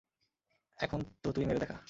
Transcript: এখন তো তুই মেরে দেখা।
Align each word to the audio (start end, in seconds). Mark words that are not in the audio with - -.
এখন 0.79 0.99
তো 1.23 1.27
তুই 1.31 1.45
মেরে 1.45 1.59
দেখা। 1.59 1.77